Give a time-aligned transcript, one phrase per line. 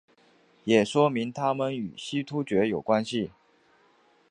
[0.63, 3.29] 也说明他们与西突厥有关系。